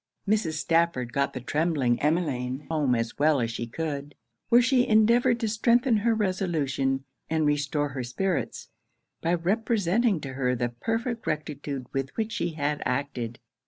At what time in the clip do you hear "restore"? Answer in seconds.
7.45-7.89